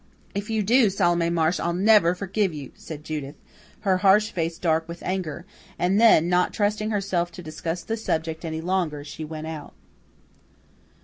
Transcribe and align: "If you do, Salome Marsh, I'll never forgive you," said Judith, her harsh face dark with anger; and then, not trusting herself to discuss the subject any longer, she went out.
"If 0.33 0.49
you 0.49 0.63
do, 0.63 0.89
Salome 0.89 1.29
Marsh, 1.29 1.59
I'll 1.59 1.75
never 1.75 2.15
forgive 2.15 2.55
you," 2.55 2.71
said 2.73 3.03
Judith, 3.03 3.35
her 3.81 3.97
harsh 3.97 4.31
face 4.31 4.57
dark 4.57 4.87
with 4.87 5.03
anger; 5.03 5.45
and 5.77 6.01
then, 6.01 6.27
not 6.27 6.53
trusting 6.55 6.89
herself 6.89 7.31
to 7.33 7.43
discuss 7.43 7.83
the 7.83 7.95
subject 7.95 8.43
any 8.43 8.61
longer, 8.61 9.03
she 9.03 9.23
went 9.23 9.45
out. 9.45 9.75